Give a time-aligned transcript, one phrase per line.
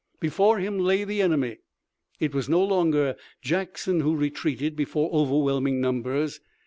[0.19, 1.59] Before him lay the enemy.
[2.19, 6.39] It was no longer Jackson who retreated before overwhelming numbers.